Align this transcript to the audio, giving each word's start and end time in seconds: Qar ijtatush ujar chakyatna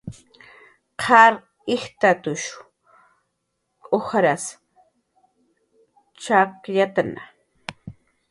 Qar 1.03 1.33
ijtatush 1.75 2.47
ujar 3.97 4.25
chakyatna 6.21 7.21